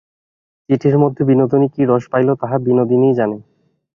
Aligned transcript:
চিঠির 0.69 0.95
মধ্যে 0.97 1.21
বিনোদিনী 1.25 1.67
কী 1.73 1.81
রস 1.85 2.03
পাইল, 2.11 2.29
তাহা 2.41 2.57
বিনোদিনীই 2.59 3.17
জানে। 3.19 3.37